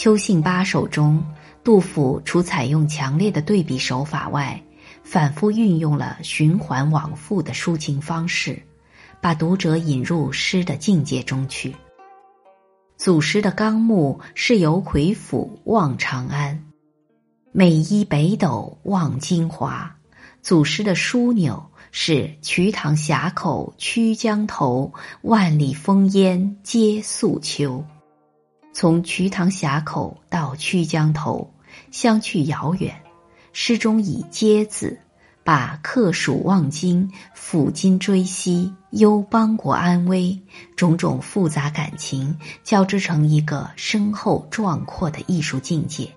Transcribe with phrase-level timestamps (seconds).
[0.00, 1.22] 秋兴八首中，
[1.62, 4.58] 杜甫除采用强烈的对比手法外，
[5.04, 8.62] 反复运用了循环往复的抒情方式，
[9.20, 11.76] 把读者引入诗的境界中去。
[12.96, 16.64] 祖诗的纲目是由魁府望长安，
[17.52, 19.94] 每依北斗望京华。
[20.40, 21.62] 祖诗的枢纽
[21.92, 27.84] 是瞿塘峡口曲江头，万里烽烟皆素秋。
[28.72, 31.52] 从瞿塘峡口到曲江头，
[31.90, 32.94] 相去遥远。
[33.52, 34.98] 诗中以“接”字，
[35.42, 40.38] 把客蜀望京、抚今追昔、忧邦国安危
[40.76, 46.08] 种种复杂感情交织成一个深厚壮阔的艺术境界。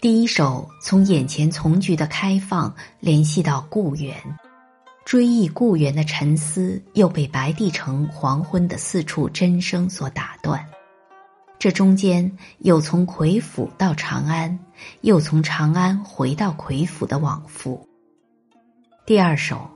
[0.00, 4.16] 第一首从眼前丛菊的开放联系到故园，
[5.04, 10.64] 追忆故园的沉思又被白帝城黄昏的四处真声所打断。
[11.58, 14.56] 这中间有从魁府到长安，
[15.00, 17.84] 又从长安回到魁府的往复。
[19.04, 19.68] 第二首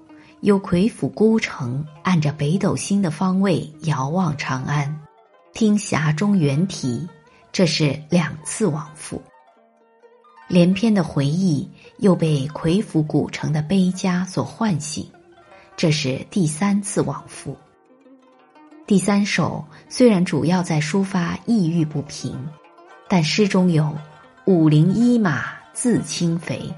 [0.43, 4.97] 由魁府孤城按着北斗星的方位遥望长安，
[5.55, 7.05] 听匣中猿啼，
[7.51, 9.21] 这是两次往复。
[10.47, 15.05] 连篇的回忆又被魁府古城的悲家所唤醒，
[15.77, 17.57] 这是第三次往复。
[18.93, 22.47] 第三首虽然主要在抒发抑郁不平，
[23.09, 23.97] 但诗中有
[24.45, 26.71] “五陵一马自轻肥”，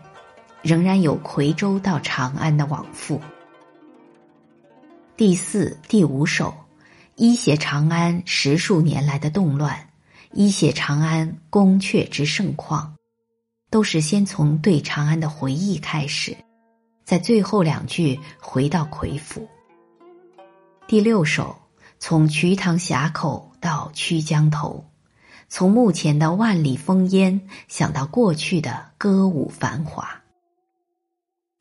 [0.62, 3.20] 仍然有夔州到长安的往复。
[5.16, 6.54] 第四、第五首
[7.16, 9.76] 一写长安十数年来的动乱，
[10.30, 12.94] 一写长安宫阙之盛况，
[13.70, 16.36] 都是先从对长安的回忆开始，
[17.04, 19.48] 在最后两句回到夔府。
[20.86, 21.58] 第六首。
[21.98, 24.84] 从瞿塘峡口到曲江头，
[25.48, 30.22] 从目前的万里烽烟想到过去的歌舞繁华。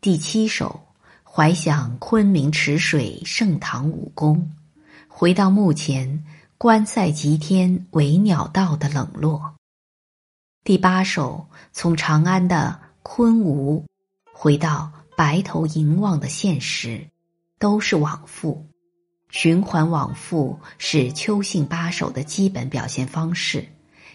[0.01, 0.81] 第七首
[1.23, 4.51] 怀想昆明池水盛唐武功，
[5.07, 6.25] 回到目前
[6.57, 9.55] 关塞极天为鸟道的冷落。
[10.65, 13.85] 第八首从长安的昆吾
[14.33, 17.07] 回到白头吟望的现实，
[17.59, 18.65] 都是往复。
[19.33, 23.67] 循环往复是秋兴八首的基本表现方式，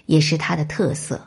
[0.06, 1.20] 也是它的特色。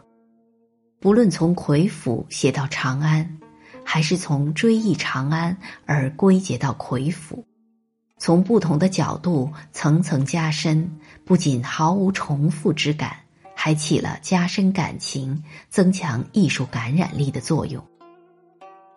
[1.01, 3.37] 不论从魁府写到长安，
[3.83, 7.45] 还是从追忆长安而归结到魁府，
[8.17, 10.89] 从不同的角度层层加深，
[11.25, 13.17] 不仅毫无重复之感，
[13.53, 17.85] 还起了加深感情、增强艺术感染力的作用。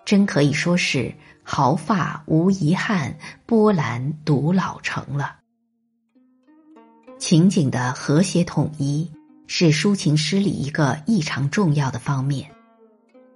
[0.04, 1.14] 真可以说是。
[1.46, 5.36] 毫发无遗憾，波澜独老成了。
[7.18, 9.12] 情景的和谐统一
[9.46, 12.50] 是抒情诗里一个异常重要的方面。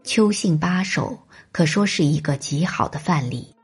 [0.05, 1.19] 秋兴八首
[1.53, 3.55] 可说是一个极好的范例，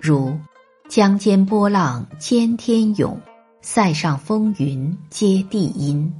[0.00, 0.40] 如
[0.88, 3.20] “江间波浪兼天涌，
[3.60, 6.10] 塞上风云接地阴”，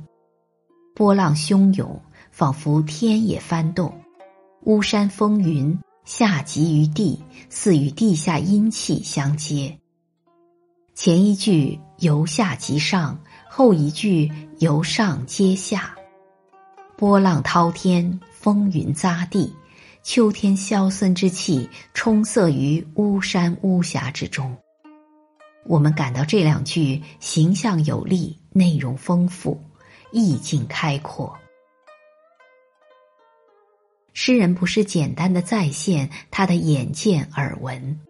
[0.95, 1.99] 波浪汹涌，
[2.31, 3.91] 仿佛天也翻动；
[4.65, 5.75] 巫山风云。
[6.05, 9.79] 下集于地，似与地下阴气相接。
[10.95, 13.19] 前一句由下及上，
[13.49, 15.95] 后一句由上接下。
[16.97, 19.55] 波浪滔天，风云匝地，
[20.03, 24.55] 秋天萧森之气充塞于巫山巫峡之中。
[25.65, 29.63] 我们感到这两句形象有力，内容丰富，
[30.13, 31.39] 意境开阔。
[34.13, 38.01] 诗人不是简单的再现他的眼见耳闻，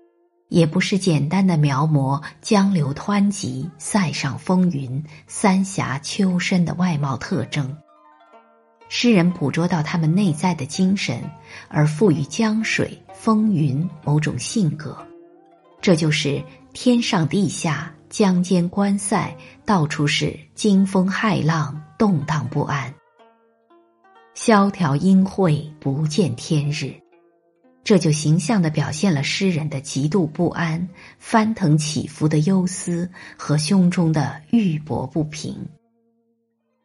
[0.48, 7.76] 也不是简单的描摹江流湍急、塞上风云、三峡秋深的外貌特征。
[8.88, 11.22] 诗人捕捉到他们内在的精神，
[11.68, 14.96] 而赋予江水、风云某种性格，
[15.80, 22.92] 这就是天上地下、江间关塞，到处是惊风骇浪、动荡不安。
[24.42, 26.94] 萧条阴晦，不见天日，
[27.84, 30.88] 这就形象的表现了诗人的极度不安、
[31.18, 33.06] 翻腾起伏的忧思
[33.36, 35.54] 和胸中的郁薄不平，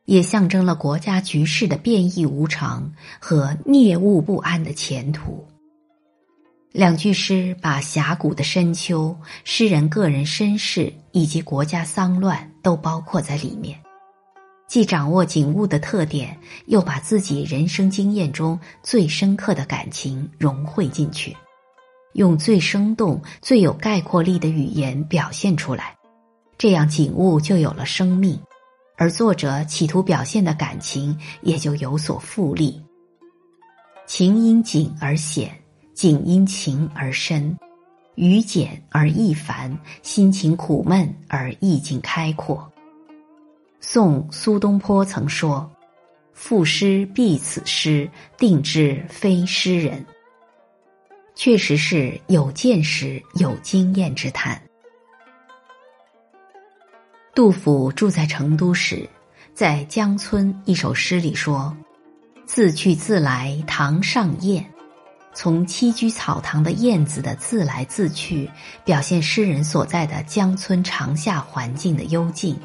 [0.04, 5.48] 也象征了国家局势的变异无常和孽物不安的前途。
[6.74, 9.16] 两句诗把峡谷的深秋、
[9.46, 13.80] 诗人个人身世以及国家丧乱都包括在里面。
[14.68, 21.36] 既掌握景物的特点，又把自己人生经验中最深刻的感情融汇进去，
[22.14, 25.96] 用最生动、最有概括力的语言表现出来，
[26.58, 28.40] 这样景物就有了生命，
[28.98, 32.82] 而作者企图表现的感情也就有所复利。
[34.08, 35.52] 情因景而显，
[35.94, 37.58] 景因情而深，
[38.16, 42.72] 语简而意繁，心情苦闷而意境开阔。
[43.88, 45.72] 宋苏东坡曾说
[46.34, 50.04] ：“赋诗必此诗，定之非诗人。”
[51.36, 54.60] 确实是有见识、有经验之谈。
[57.36, 59.08] 杜甫住在成都时，
[59.54, 61.78] 在《江村》一首诗里说
[62.44, 64.66] ：“自去自来堂上燕。”
[65.32, 68.50] 从栖居草堂的燕子的自来自去，
[68.84, 72.58] 表现诗人所在的江村长夏环境的幽静，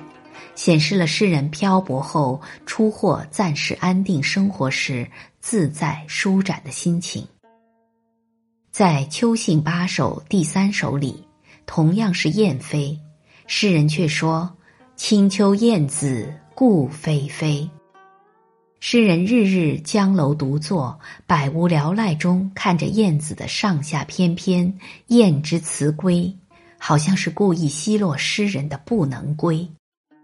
[0.61, 5.11] 显示了诗人漂泊后出货暂时安定生活时
[5.41, 7.27] 自在舒展的心情。
[8.71, 11.27] 在《秋兴八首》第三首里，
[11.65, 13.01] 同样是燕飞，
[13.47, 14.55] 诗人却说
[14.97, 17.67] ：“清秋燕子顾飞飞。”
[18.81, 26.37] 诗人日日江楼独坐，百无聊赖中看着燕子的上下翩翩，燕之辞归，
[26.77, 29.67] 好像是故意奚落诗人的不能归，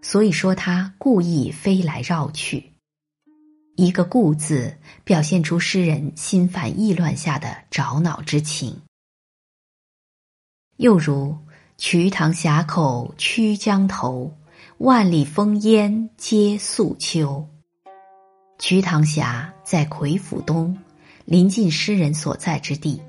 [0.01, 2.73] 所以说他故意飞来绕去。
[3.75, 8.81] 一个“故”字，表现出诗人心烦意乱下的着恼之情。
[10.77, 11.37] 又如
[11.77, 14.35] “瞿塘峡口曲江头，
[14.79, 17.47] 万里烽烟皆素秋。”
[18.57, 20.75] 瞿塘峡在夔府东，
[21.25, 22.99] 临近诗人所在之地；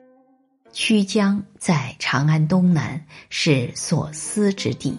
[0.73, 4.99] 曲江在长安东南，是所思之地。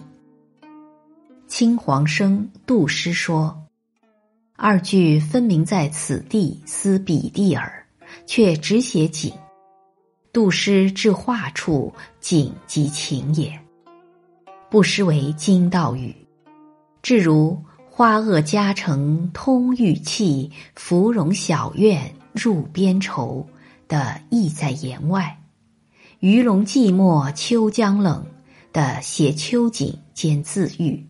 [1.50, 3.60] 青黄生杜诗说。
[4.54, 7.84] 二句分明在此地思彼地耳，
[8.24, 9.32] 却只写景。
[10.32, 13.52] 杜诗至画处，景即情也，
[14.70, 16.14] 不失为经道语。
[17.02, 17.60] 至如
[17.90, 23.44] “花萼佳城通玉气，芙蓉小院入边愁”
[23.88, 25.36] 的意在言外
[26.20, 28.24] ，“鱼龙寂寞秋江冷”
[28.72, 31.04] 的写秋景兼自喻。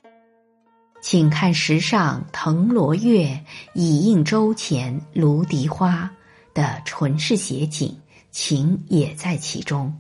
[1.01, 3.43] 请看石上藤萝月，
[3.75, 6.11] 以映舟前芦荻花
[6.53, 7.97] 的纯是写景，
[8.31, 9.93] 情也在其中。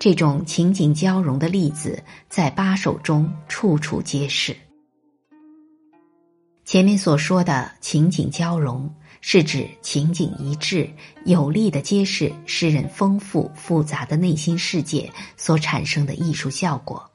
[0.00, 4.56] 这种情景交融的例子，在八首中处处皆是。
[6.64, 10.88] 前面所说的情景交融，是指情景一致，
[11.24, 17.08] 有力的揭示诗人丰富复杂的内心世界所产生的艺术效果。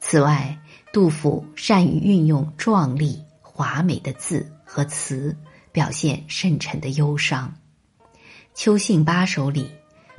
[0.00, 0.56] 此外，
[0.92, 5.36] 杜甫善于运用壮丽华美的字和词，
[5.70, 7.54] 表现深沉的忧伤。
[8.54, 9.70] 《秋兴八首》里，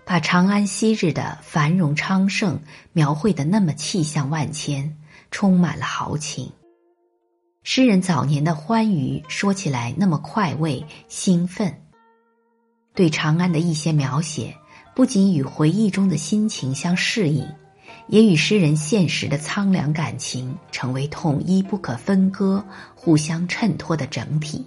[0.06, 2.62] 把长安昔日的繁荣昌盛
[2.94, 4.98] 描绘的那么气象万千，
[5.32, 6.52] 充满了豪情。
[7.64, 11.82] 诗人早年的欢愉说起来那么快慰兴奋，
[12.94, 14.56] 对长安的一些描写，
[14.96, 17.46] 不仅与回忆中的心情相适应。
[18.10, 22.64] 也与诗人现实的苍凉感情成为统一不可分割、
[22.96, 24.66] 互相衬托的整体，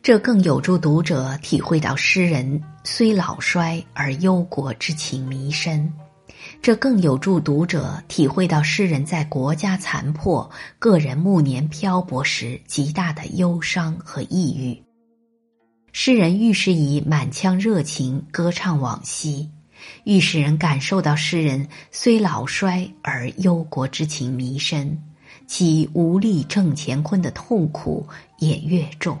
[0.00, 5.90] 这更有助读者体会到诗人虽老衰而忧国之情弥深；
[6.62, 10.48] 这更有助读者体会到诗人在国家残破、
[10.78, 14.80] 个人暮年漂泊时极大的忧伤和抑郁。
[15.92, 19.50] 诗人愈是以满腔热情歌唱往昔。
[20.04, 24.98] 愈使人感受到诗人虽老衰而忧国之情弥深，
[25.46, 28.06] 其无力挣乾坤的痛苦
[28.38, 29.18] 也越重。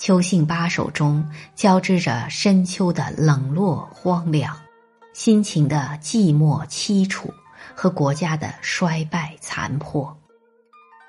[0.00, 4.56] 秋兴八首》中交织着深秋的冷落荒凉，
[5.12, 7.34] 心情的寂寞凄楚
[7.74, 10.16] 和国家的衰败残破。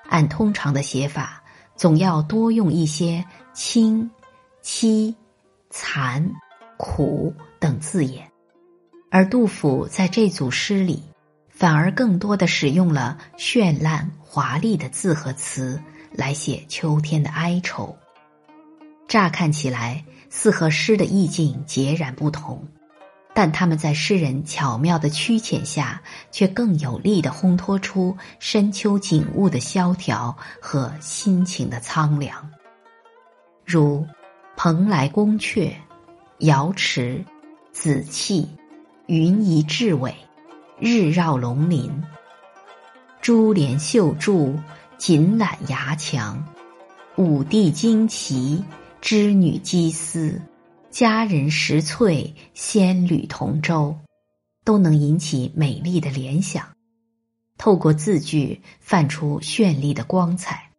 [0.08, 1.40] 按通常的写法，
[1.76, 4.10] 总要多用一些清、
[4.60, 5.14] 凄、
[5.70, 6.28] 残、
[6.76, 7.32] 苦。
[7.60, 8.26] 等字眼，
[9.10, 11.04] 而杜甫在这组诗里，
[11.50, 17.94] 反而更多的使用了绚烂华丽的字和词来写秋天的哀愁。
[19.06, 22.66] 乍看起来，似和诗的意境截然不同，
[23.34, 32.50] 但他们在诗人巧妙的曲遣下，却更有力的烘托出深秋景物的萧条和心情的苍凉。
[33.66, 34.06] 如
[34.56, 35.74] “蓬莱宫阙，
[36.38, 37.22] 瑶池”。
[37.82, 38.46] 紫气，
[39.06, 40.14] 云移雉尾，
[40.78, 41.90] 日绕龙鳞。
[43.22, 44.54] 珠帘绣柱，
[44.98, 46.46] 锦缆牙墙。
[47.16, 48.62] 五帝旌旗，
[49.00, 50.42] 织女机丝，
[50.90, 53.96] 佳人拾翠，仙侣同舟，
[54.62, 56.68] 都能引起美丽的联想。
[57.56, 60.70] 透过字句泛出绚丽的光彩。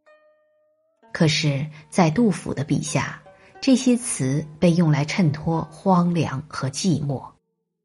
[1.12, 3.24] 可是，在杜甫的笔下，
[3.62, 7.24] 这些词被用来衬托荒凉和寂寞，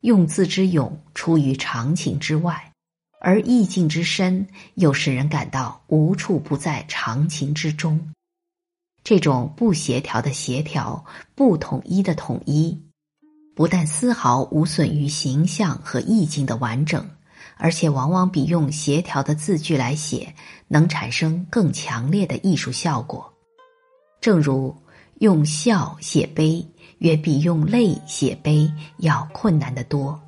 [0.00, 2.72] 用字之勇出于常情之外，
[3.20, 8.10] 而意境之深又使人感到无处不在常情之中。
[9.04, 11.04] 这种不协调的协调，
[11.34, 12.80] 不统一的统一，
[13.54, 17.06] 不但丝毫无损于形象和意境的完整，
[17.58, 20.34] 而且往往比用协调的字句来写，
[20.68, 23.30] 能产生更强烈的艺术效果。
[24.22, 24.74] 正如
[25.18, 26.66] 用笑写悲，
[26.98, 30.20] 远比用泪写悲要困难得多。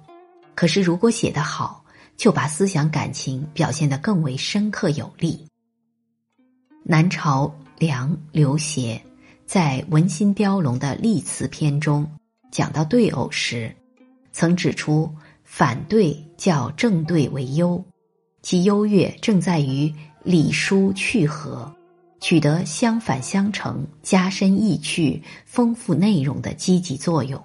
[0.55, 1.85] 可是如果写得好，
[2.17, 5.47] 就把思想感情表现得更为深刻有力。
[6.85, 7.53] 南朝。
[7.81, 9.01] 梁刘勰
[9.47, 12.05] 在《文心雕龙》的立词篇中
[12.51, 13.73] 讲到对偶时，
[14.33, 15.09] 曾指出
[15.45, 17.81] 反对叫正对为优，
[18.43, 21.73] 其优越正在于理疏去和，
[22.21, 27.43] 取得相反相成、加深意趣、丰富内容的积极作用。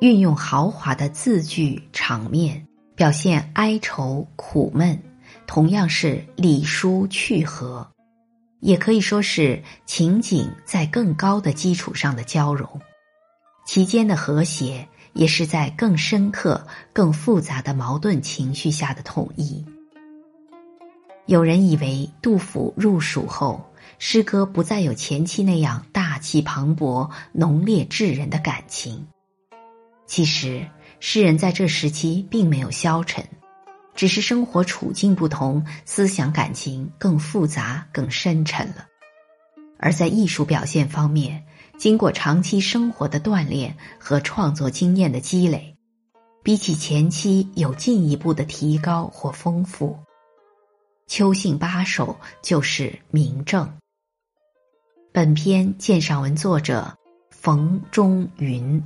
[0.00, 5.02] 运用豪华的字句场面，表现哀愁苦闷，
[5.46, 7.86] 同样是理疏去和。
[8.60, 12.68] 也可以说是情景在更高的基础上的交融，
[13.66, 19.64] 其间的和谐也是在更深刻、更复杂的矛盾情绪下的统一。
[21.26, 23.64] 有人以为杜甫入蜀后，
[23.98, 29.04] 诗歌不再有前期那样大气磅礴、浓烈炙人的感情。
[30.06, 30.64] 其实，
[31.00, 33.24] 诗人在这时期并没有消沉。
[33.96, 38.86] 只是生活处境不同，思想感情更复杂、更深沉了。
[39.78, 41.44] 而在艺术表现方面，
[41.76, 45.76] 经过长期生活的锻炼和创作经验的积累，
[46.44, 49.98] 比起前期有进一步的提高或丰富。
[51.06, 53.72] 秋兴八首就是明证。
[55.12, 56.92] 本篇鉴赏文作者
[57.30, 58.82] 冯中云。